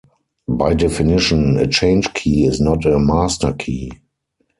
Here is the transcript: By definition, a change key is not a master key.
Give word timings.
By 0.47 0.73
definition, 0.73 1.57
a 1.57 1.67
change 1.67 2.11
key 2.15 2.45
is 2.47 2.59
not 2.59 2.85
a 2.87 2.97
master 2.97 3.53
key. 3.53 3.91